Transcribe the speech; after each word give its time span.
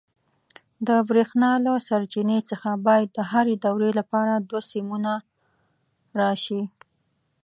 د 0.87 0.89
برېښنا 1.09 1.51
له 1.65 1.73
سرچینې 1.87 2.39
څخه 2.49 2.69
باید 2.87 3.09
د 3.17 3.19
هرې 3.31 3.55
دورې 3.65 3.91
لپاره 3.99 4.33
دوه 4.49 4.61
سیمونه 4.71 5.13
راشي. 6.19 6.61